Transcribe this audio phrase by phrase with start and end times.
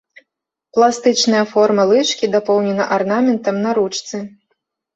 [0.77, 4.17] Пластычная форма лыжкі дапоўнена арнаментам на ручцы.